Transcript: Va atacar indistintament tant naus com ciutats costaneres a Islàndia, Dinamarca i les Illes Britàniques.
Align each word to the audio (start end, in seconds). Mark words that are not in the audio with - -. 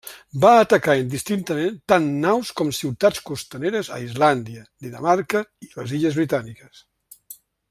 Va 0.43 0.51
atacar 0.59 0.93
indistintament 1.01 1.75
tant 1.93 2.07
naus 2.23 2.51
com 2.61 2.73
ciutats 2.79 3.23
costaneres 3.29 3.93
a 3.99 4.03
Islàndia, 4.09 4.67
Dinamarca 4.87 5.47
i 5.69 5.73
les 5.77 5.95
Illes 6.01 6.23
Britàniques. 6.23 6.87